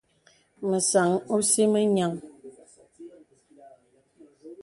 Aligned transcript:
Mə 0.67 0.77
sàn 0.89 1.11
ɔ̀sì 1.35 1.63
mə 1.73 1.79
nyàŋ. 1.95 2.13